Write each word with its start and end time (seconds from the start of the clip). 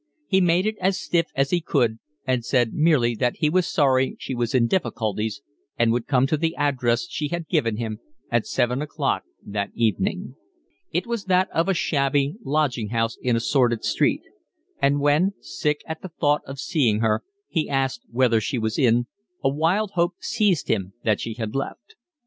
He 0.25 0.41
made 0.41 0.65
it 0.65 0.77
as 0.81 0.99
stiff 0.99 1.27
as 1.35 1.51
he 1.51 1.61
could 1.61 1.99
and 2.25 2.43
said 2.43 2.73
merely 2.73 3.13
that 3.13 3.35
he 3.35 3.51
was 3.51 3.67
sorry 3.71 4.15
she 4.17 4.33
was 4.33 4.55
in 4.55 4.65
difficulties 4.65 5.43
and 5.77 5.91
would 5.91 6.07
come 6.07 6.25
to 6.25 6.37
the 6.37 6.55
address 6.55 7.05
she 7.07 7.27
had 7.27 7.47
given 7.47 7.99
at 8.31 8.47
seven 8.47 8.81
o'clock 8.81 9.25
that 9.45 9.69
evening. 9.75 10.33
It 10.91 11.05
was 11.05 11.25
that 11.25 11.51
of 11.51 11.69
a 11.69 11.75
shabby 11.75 12.33
lodging 12.43 12.89
house 12.89 13.15
in 13.21 13.35
a 13.35 13.39
sordid 13.39 13.85
street; 13.85 14.23
and 14.81 14.99
when, 15.01 15.35
sick 15.39 15.81
at 15.85 16.01
the 16.01 16.09
thought 16.09 16.41
of 16.47 16.57
seeing 16.57 17.01
her, 17.01 17.23
he 17.47 17.69
asked 17.69 18.01
whether 18.09 18.41
she 18.41 18.57
was 18.57 18.79
in, 18.79 19.05
a 19.43 19.49
wild 19.49 19.91
hope 19.91 20.15
seized 20.19 20.67
him 20.67 20.93
that 21.03 21.19
she 21.21 21.35
had 21.35 21.53
left. 21.53 21.93